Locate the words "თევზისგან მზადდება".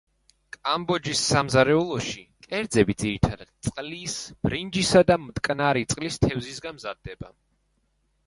6.25-7.33